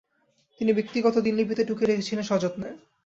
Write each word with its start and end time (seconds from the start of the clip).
তিনি 0.61 0.71
ব্যক্তিগত 0.73 1.15
দিনলিপিতে 1.17 1.63
টুকে 1.65 1.85
রেখেছিলেন 1.85 2.23
সযত্নে। 2.23 2.69